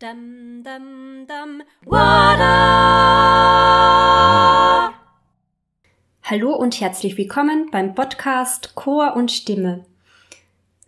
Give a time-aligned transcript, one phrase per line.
[0.00, 2.54] Dum, dum, dum, Wada!
[6.22, 9.84] Hallo und herzlich willkommen beim Podcast Chor und Stimme.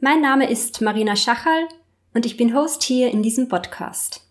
[0.01, 1.69] Mein Name ist Marina Schachal
[2.14, 4.27] und ich bin Host hier in diesem Podcast.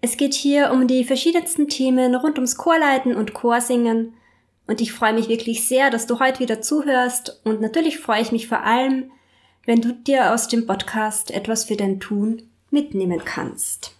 [0.00, 4.14] Es geht hier um die verschiedensten Themen rund ums Chorleiten und Chorsingen
[4.66, 8.32] und ich freue mich wirklich sehr, dass du heute wieder zuhörst und natürlich freue ich
[8.32, 9.10] mich vor allem,
[9.66, 13.95] wenn du dir aus dem Podcast etwas für dein Tun mitnehmen kannst.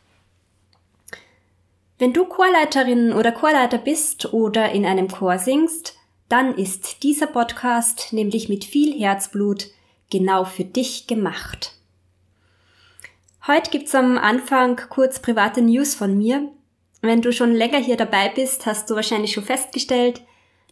[1.99, 5.97] Wenn du Chorleiterin oder Chorleiter bist oder in einem Chor singst,
[6.29, 9.69] dann ist dieser Podcast nämlich mit viel Herzblut
[10.11, 11.73] genau für dich gemacht.
[13.47, 16.51] Heute gibt's am Anfang kurz private News von mir.
[17.01, 20.21] Wenn du schon länger hier dabei bist, hast du wahrscheinlich schon festgestellt,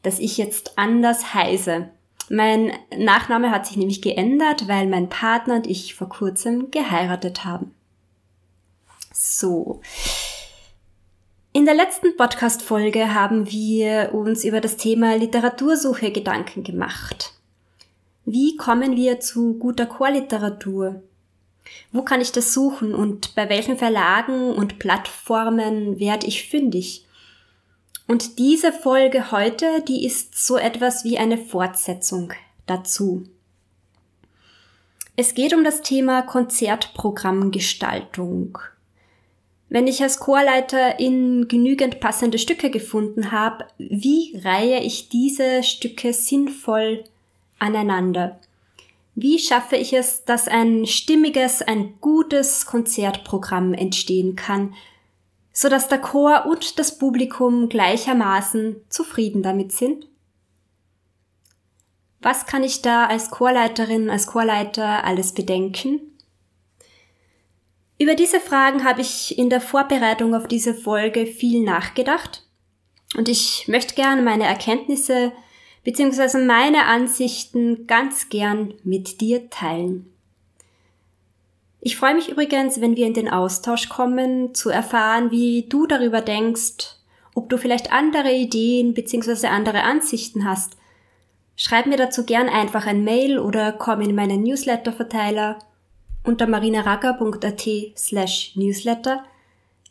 [0.03, 1.89] dass ich jetzt anders heiße.
[2.29, 7.75] Mein Nachname hat sich nämlich geändert, weil mein Partner und ich vor kurzem geheiratet haben.
[9.13, 9.81] So.
[11.57, 17.33] In der letzten Podcast-Folge haben wir uns über das Thema Literatursuche Gedanken gemacht.
[18.25, 21.01] Wie kommen wir zu guter Chorliteratur?
[21.93, 27.07] Wo kann ich das suchen und bei welchen Verlagen und Plattformen werde ich fündig?
[28.09, 32.33] Und diese Folge heute, die ist so etwas wie eine Fortsetzung
[32.67, 33.29] dazu.
[35.15, 38.59] Es geht um das Thema Konzertprogrammgestaltung.
[39.69, 47.05] Wenn ich als Chorleiterin genügend passende Stücke gefunden habe, wie reihe ich diese Stücke sinnvoll
[47.59, 48.39] aneinander?
[49.15, 54.75] Wie schaffe ich es, dass ein stimmiges, ein gutes Konzertprogramm entstehen kann,
[55.53, 60.09] so dass der Chor und das Publikum gleichermaßen zufrieden damit sind?
[62.21, 66.14] Was kann ich da als Chorleiterin, als Chorleiter alles bedenken?
[67.99, 72.43] Über diese Fragen habe ich in der Vorbereitung auf diese Folge viel nachgedacht
[73.17, 75.33] und ich möchte gerne meine Erkenntnisse
[75.85, 76.45] bzw.
[76.45, 80.11] meine Ansichten ganz gern mit dir teilen.
[81.81, 86.23] Ich freue mich übrigens, wenn wir in den Austausch kommen, zu erfahren, wie du darüber
[86.23, 86.97] denkst,
[87.35, 89.49] ob du vielleicht andere Ideen bzw.
[89.49, 90.77] andere Ansichten hast.
[91.57, 95.59] Schreib mir dazu gern einfach ein Mail oder komm in meinen Newsletter-Verteiler
[96.25, 99.25] unter marinaraga.at slash newsletter,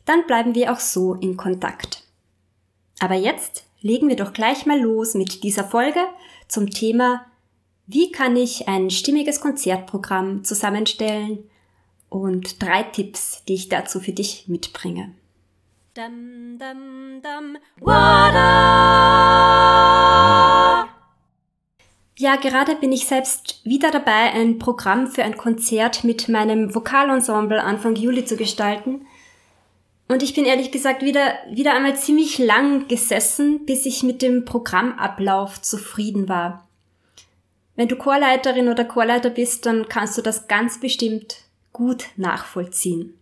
[0.06, 2.04] dann bleiben wir auch so in Kontakt.
[3.00, 6.02] Aber jetzt legen wir doch gleich mal los mit dieser Folge
[6.48, 7.26] zum Thema
[7.88, 11.50] Wie kann ich ein stimmiges Konzertprogramm zusammenstellen
[12.14, 15.16] und drei Tipps, die ich dazu für dich mitbringe.
[15.96, 17.58] Dum, dum, dum,
[22.18, 27.64] ja, gerade bin ich selbst wieder dabei, ein Programm für ein Konzert mit meinem Vokalensemble
[27.64, 29.06] Anfang Juli zu gestalten.
[30.08, 34.46] Und ich bin ehrlich gesagt wieder, wieder einmal ziemlich lang gesessen, bis ich mit dem
[34.46, 36.68] Programmablauf zufrieden war.
[37.76, 41.38] Wenn du Chorleiterin oder Chorleiter bist, dann kannst du das ganz bestimmt
[41.72, 43.18] gut nachvollziehen.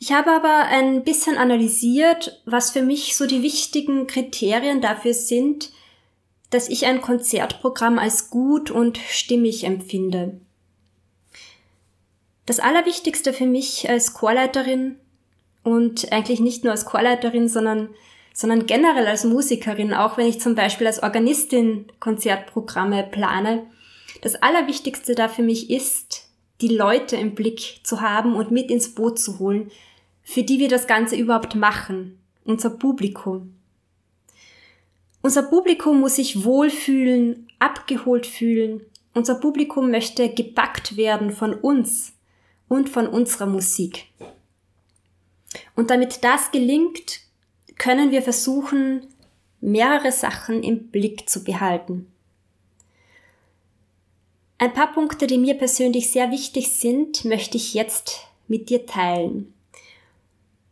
[0.00, 5.70] Ich habe aber ein bisschen analysiert, was für mich so die wichtigen Kriterien dafür sind,
[6.52, 10.38] dass ich ein Konzertprogramm als gut und stimmig empfinde.
[12.44, 14.96] Das Allerwichtigste für mich als Chorleiterin
[15.62, 17.88] und eigentlich nicht nur als Chorleiterin, sondern,
[18.34, 23.66] sondern generell als Musikerin, auch wenn ich zum Beispiel als Organistin Konzertprogramme plane,
[24.20, 26.28] das Allerwichtigste da für mich ist,
[26.60, 29.70] die Leute im Blick zu haben und mit ins Boot zu holen,
[30.22, 33.54] für die wir das Ganze überhaupt machen, unser Publikum.
[35.22, 38.84] Unser Publikum muss sich wohlfühlen, abgeholt fühlen.
[39.14, 42.12] Unser Publikum möchte gepackt werden von uns
[42.68, 44.06] und von unserer Musik.
[45.76, 47.20] Und damit das gelingt,
[47.78, 49.06] können wir versuchen,
[49.60, 52.08] mehrere Sachen im Blick zu behalten.
[54.58, 59.52] Ein paar Punkte, die mir persönlich sehr wichtig sind, möchte ich jetzt mit dir teilen.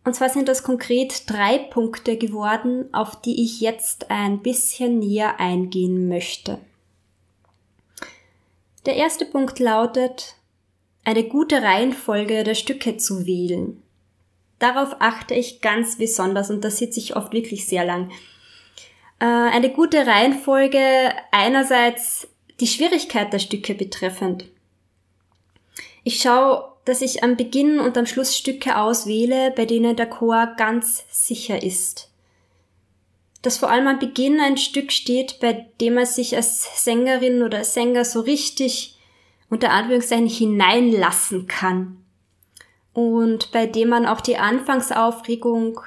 [0.04, 5.38] Und zwar sind das konkret drei Punkte geworden, auf die ich jetzt ein bisschen näher
[5.38, 6.58] eingehen möchte.
[8.86, 10.36] Der erste Punkt lautet,
[11.04, 13.82] eine gute Reihenfolge der Stücke zu wählen.
[14.58, 18.10] Darauf achte ich ganz besonders und das sitze ich oft wirklich sehr lang.
[19.18, 20.80] Äh, eine gute Reihenfolge
[21.30, 22.28] einerseits
[22.60, 24.46] die Schwierigkeit der Stücke betreffend.
[26.04, 30.54] Ich schaue dass ich am Beginn und am Schluss Stücke auswähle, bei denen der Chor
[30.56, 32.10] ganz sicher ist.
[33.42, 37.62] Dass vor allem am Beginn ein Stück steht, bei dem er sich als Sängerin oder
[37.62, 38.98] Sänger so richtig
[39.48, 41.96] unter Anführungszeichen hineinlassen kann.
[42.92, 45.80] und bei dem man auch die Anfangsaufregung,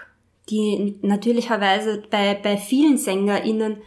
[0.50, 3.82] die natürlicherweise bei, bei vielen SängerInnen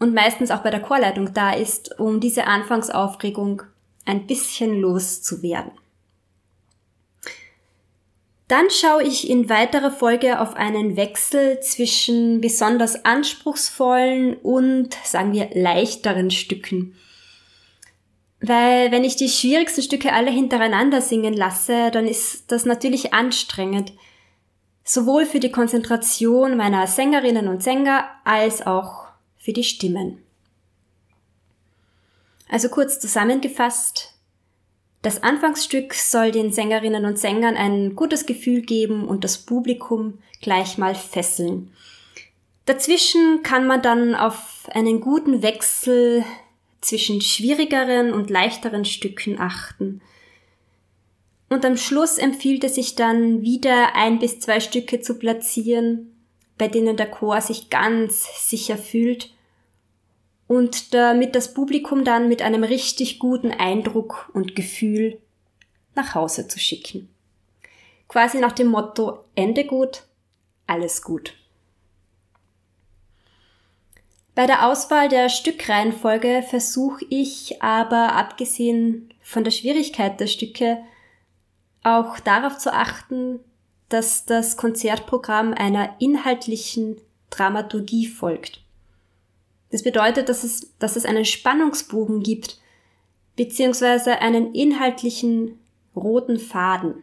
[0.00, 3.62] und meistens auch bei der Chorleitung da ist, um diese Anfangsaufregung
[4.04, 5.72] ein bisschen loszuwerden.
[8.52, 15.48] Dann schaue ich in weiterer Folge auf einen Wechsel zwischen besonders anspruchsvollen und, sagen wir,
[15.54, 16.94] leichteren Stücken.
[18.42, 23.94] Weil wenn ich die schwierigsten Stücke alle hintereinander singen lasse, dann ist das natürlich anstrengend.
[24.84, 29.06] Sowohl für die Konzentration meiner Sängerinnen und Sänger als auch
[29.38, 30.22] für die Stimmen.
[32.50, 34.11] Also kurz zusammengefasst,
[35.02, 40.78] das Anfangsstück soll den Sängerinnen und Sängern ein gutes Gefühl geben und das Publikum gleich
[40.78, 41.72] mal fesseln.
[42.66, 46.24] Dazwischen kann man dann auf einen guten Wechsel
[46.80, 50.00] zwischen schwierigeren und leichteren Stücken achten.
[51.48, 56.14] Und am Schluss empfiehlt es sich dann wieder ein bis zwei Stücke zu platzieren,
[56.56, 59.34] bei denen der Chor sich ganz sicher fühlt
[60.52, 65.18] und damit das Publikum dann mit einem richtig guten Eindruck und Gefühl
[65.94, 67.08] nach Hause zu schicken.
[68.06, 70.02] Quasi nach dem Motto Ende gut,
[70.66, 71.32] alles gut.
[74.34, 80.82] Bei der Auswahl der Stückreihenfolge versuche ich aber, abgesehen von der Schwierigkeit der Stücke,
[81.82, 83.40] auch darauf zu achten,
[83.88, 87.00] dass das Konzertprogramm einer inhaltlichen
[87.30, 88.61] Dramaturgie folgt.
[89.72, 92.60] Das bedeutet, dass es, dass es einen Spannungsbogen gibt,
[93.34, 95.58] beziehungsweise einen inhaltlichen
[95.96, 97.02] roten Faden.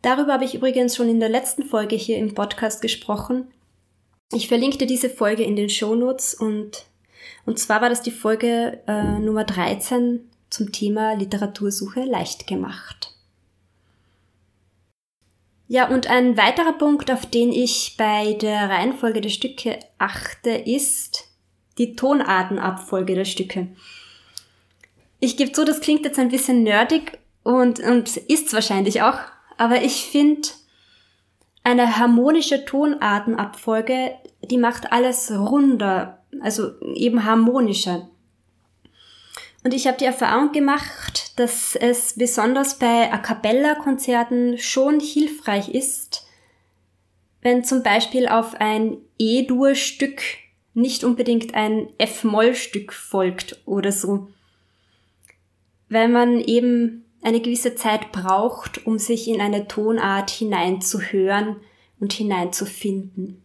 [0.00, 3.48] Darüber habe ich übrigens schon in der letzten Folge hier im Podcast gesprochen
[4.32, 6.86] ich verlinke dir diese Folge in den Shownotes und,
[7.46, 13.13] und zwar war das die Folge äh, Nummer 13 zum Thema Literatursuche leicht gemacht.
[15.66, 21.24] Ja, und ein weiterer Punkt, auf den ich bei der Reihenfolge der Stücke achte, ist
[21.78, 23.68] die Tonartenabfolge der Stücke.
[25.20, 29.18] Ich gebe zu, das klingt jetzt ein bisschen nerdig und, und ist wahrscheinlich auch,
[29.56, 30.48] aber ich finde,
[31.62, 34.12] eine harmonische Tonartenabfolge,
[34.42, 38.10] die macht alles runder, also eben harmonischer.
[39.64, 46.26] Und ich habe die Erfahrung gemacht, dass es besonders bei A cappella-Konzerten schon hilfreich ist,
[47.40, 50.20] wenn zum Beispiel auf ein E-Dur-Stück
[50.74, 54.28] nicht unbedingt ein F-Moll-Stück folgt oder so.
[55.88, 61.56] Weil man eben eine gewisse Zeit braucht, um sich in eine Tonart hineinzuhören
[62.00, 63.42] und hineinzufinden.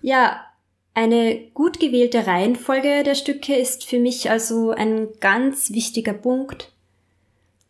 [0.00, 0.49] Ja,
[0.94, 6.72] eine gut gewählte Reihenfolge der Stücke ist für mich also ein ganz wichtiger Punkt,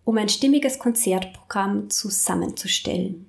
[0.05, 3.27] um ein stimmiges Konzertprogramm zusammenzustellen.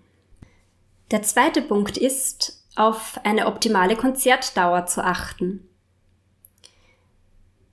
[1.12, 5.68] Der zweite Punkt ist, auf eine optimale Konzertdauer zu achten.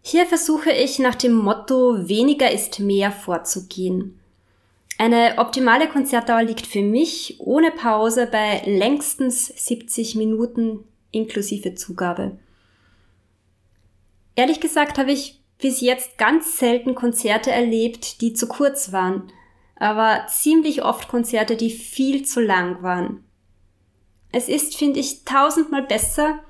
[0.03, 4.19] Hier versuche ich nach dem Motto weniger ist mehr vorzugehen.
[4.97, 12.39] Eine optimale Konzertdauer liegt für mich ohne Pause bei längstens 70 Minuten inklusive Zugabe.
[14.37, 19.33] Ehrlich gesagt habe ich bis jetzt ganz selten Konzerte erlebt, die zu kurz waren,
[19.77, 23.25] aber ziemlich oft Konzerte, die viel zu lang waren.
[24.31, 26.41] Es ist, finde ich, tausendmal besser,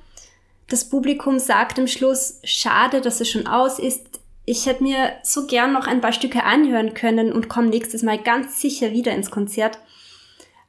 [0.68, 4.20] das Publikum sagt am Schluss, schade, dass es schon aus ist.
[4.44, 8.18] Ich hätte mir so gern noch ein paar Stücke anhören können und komme nächstes Mal
[8.18, 9.78] ganz sicher wieder ins Konzert,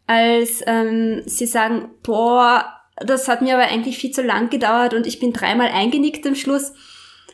[0.07, 5.07] als ähm, sie sagen, boah, das hat mir aber eigentlich viel zu lang gedauert und
[5.07, 6.73] ich bin dreimal eingenickt am Schluss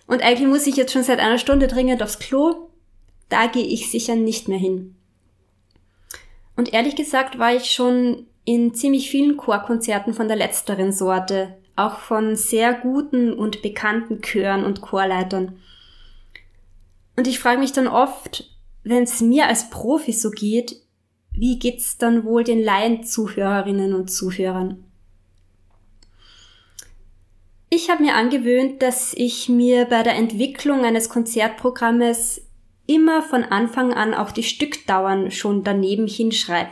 [0.08, 2.70] und eigentlich muss ich jetzt schon seit einer Stunde dringend aufs Klo.
[3.30, 4.96] Da gehe ich sicher nicht mehr hin.
[6.56, 12.00] Und ehrlich gesagt war ich schon in ziemlich vielen Chorkonzerten von der letzteren Sorte auch
[12.00, 15.60] von sehr guten und bekannten Chören und Chorleitern.
[17.18, 18.50] Und ich frage mich dann oft,
[18.84, 20.82] wenn es mir als Profi so geht,
[21.32, 24.85] wie geht's dann wohl den Laienzuhörerinnen und Zuhörern?
[27.76, 32.42] Ich habe mir angewöhnt, dass ich mir bei der Entwicklung eines Konzertprogrammes
[32.88, 36.72] immer von Anfang an auch die Stückdauern schon daneben hinschreibe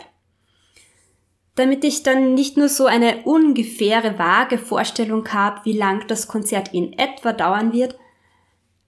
[1.55, 6.73] damit ich dann nicht nur so eine ungefähre, vage Vorstellung habe, wie lang das Konzert
[6.73, 7.95] in etwa dauern wird,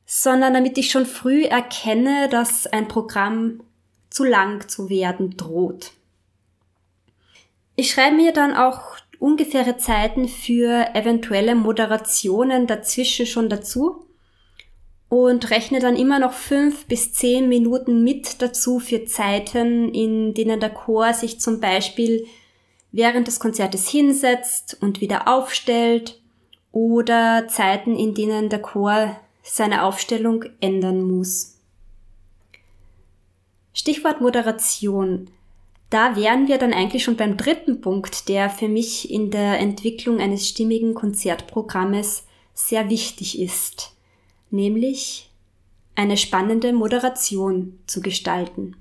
[0.06, 3.62] sondern damit ich schon früh erkenne, dass ein Programm
[4.10, 5.92] zu lang zu werden droht.
[7.76, 14.06] Ich schreibe mir dann auch ungefähre Zeiten für eventuelle Moderationen dazwischen schon dazu,
[15.08, 20.60] und rechne dann immer noch fünf bis zehn Minuten mit dazu für Zeiten, in denen
[20.60, 22.26] der Chor sich zum Beispiel
[22.92, 26.22] während des Konzertes hinsetzt und wieder aufstellt
[26.72, 31.60] oder Zeiten, in denen der Chor seine Aufstellung ändern muss.
[33.74, 35.30] Stichwort Moderation.
[35.96, 40.20] Da wären wir dann eigentlich schon beim dritten Punkt, der für mich in der Entwicklung
[40.20, 43.96] eines stimmigen Konzertprogrammes sehr wichtig ist,
[44.52, 45.32] nämlich
[45.96, 48.76] eine spannende Moderation zu gestalten.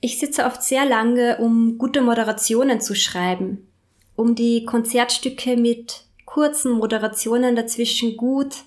[0.00, 3.64] Ich sitze oft sehr lange, um gute Moderationen zu schreiben,
[4.16, 8.64] um die Konzertstücke mit kurzen Moderationen dazwischen gut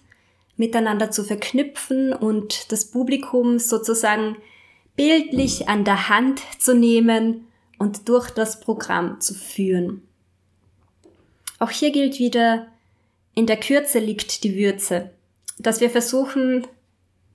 [0.55, 4.37] miteinander zu verknüpfen und das Publikum sozusagen
[5.01, 7.47] bildlich an der Hand zu nehmen
[7.79, 10.07] und durch das Programm zu führen.
[11.57, 12.67] Auch hier gilt wieder,
[13.33, 15.09] in der Kürze liegt die Würze,
[15.57, 16.67] dass wir versuchen,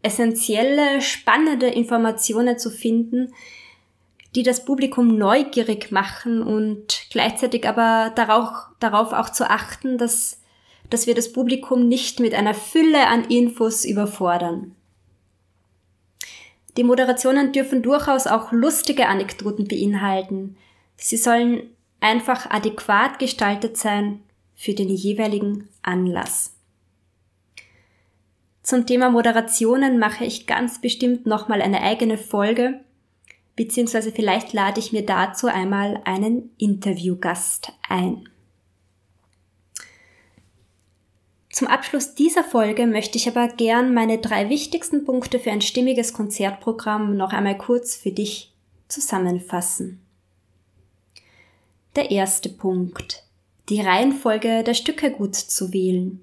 [0.02, 3.32] essentielle, spannende Informationen zu finden,
[4.36, 10.40] die das Publikum neugierig machen und gleichzeitig aber darauf, darauf auch zu achten, dass,
[10.88, 14.76] dass wir das Publikum nicht mit einer Fülle an Infos überfordern.
[16.76, 20.56] Die Moderationen dürfen durchaus auch lustige Anekdoten beinhalten.
[20.96, 24.20] Sie sollen einfach adäquat gestaltet sein
[24.54, 26.54] für den jeweiligen Anlass.
[28.62, 32.80] Zum Thema Moderationen mache ich ganz bestimmt nochmal eine eigene Folge,
[33.54, 38.28] beziehungsweise vielleicht lade ich mir dazu einmal einen Interviewgast ein.
[41.56, 46.12] Zum Abschluss dieser Folge möchte ich aber gern meine drei wichtigsten Punkte für ein stimmiges
[46.12, 48.52] Konzertprogramm noch einmal kurz für dich
[48.88, 50.02] zusammenfassen.
[51.94, 53.24] Der erste Punkt.
[53.70, 56.20] Die Reihenfolge der Stücke gut zu wählen.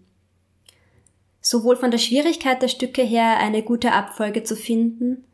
[1.42, 5.26] Sowohl von der Schwierigkeit der Stücke her eine gute Abfolge zu finden,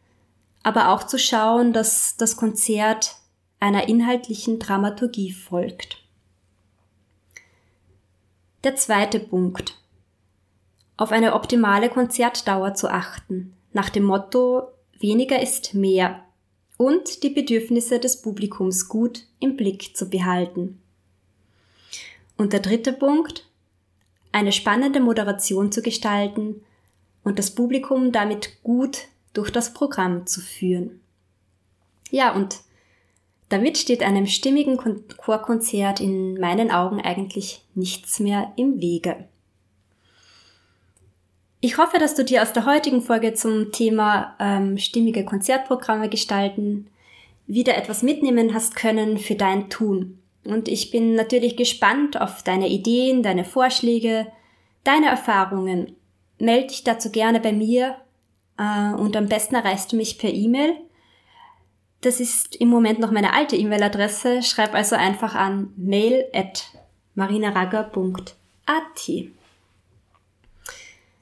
[0.64, 3.18] aber auch zu schauen, dass das Konzert
[3.60, 6.02] einer inhaltlichen Dramaturgie folgt.
[8.64, 9.76] Der zweite Punkt
[11.00, 14.68] auf eine optimale Konzertdauer zu achten, nach dem Motto
[15.00, 16.26] weniger ist mehr
[16.76, 20.82] und die Bedürfnisse des Publikums gut im Blick zu behalten.
[22.36, 23.48] Und der dritte Punkt,
[24.34, 26.66] eine spannende Moderation zu gestalten
[27.24, 31.00] und das Publikum damit gut durch das Programm zu führen.
[32.12, 32.60] Ja, und
[33.48, 34.78] damit steht einem stimmigen
[35.16, 39.30] Chorkonzert in meinen Augen eigentlich nichts mehr im Wege.
[41.62, 46.88] Ich hoffe, dass du dir aus der heutigen Folge zum Thema ähm, stimmige Konzertprogramme gestalten
[47.48, 50.20] wieder etwas mitnehmen hast können für dein Tun.
[50.46, 54.28] Und ich bin natürlich gespannt auf deine Ideen, deine Vorschläge,
[54.84, 55.96] deine Erfahrungen.
[56.38, 57.98] Melde dich dazu gerne bei mir
[58.58, 60.76] äh, und am besten erreichst du mich per E-Mail.
[62.02, 64.44] Das ist im Moment noch meine alte E-Mail-Adresse.
[64.44, 66.68] Schreib also einfach an mail at
[67.16, 69.10] marinaragger.at.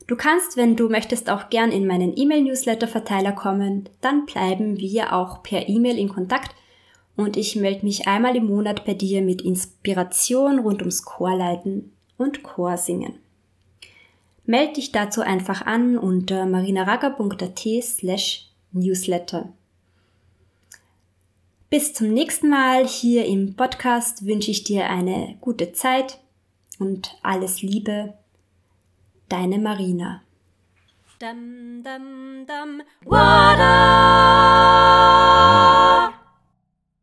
[0.07, 3.89] Du kannst, wenn du möchtest, auch gern in meinen E-Mail-Newsletter-Verteiler kommen.
[3.99, 6.55] Dann bleiben wir auch per E-Mail in Kontakt
[7.17, 12.43] und ich melde mich einmal im Monat bei dir mit Inspiration rund ums Chorleiten und
[12.43, 13.19] Chorsingen.
[14.45, 19.49] Melde dich dazu einfach an unter marinaraga.at slash newsletter.
[21.69, 26.19] Bis zum nächsten Mal hier im Podcast wünsche ich dir eine gute Zeit
[26.79, 28.13] und alles Liebe
[29.29, 30.23] Deine Marina.
[31.19, 32.81] Dum, dum, dum.
[33.03, 33.67] Water.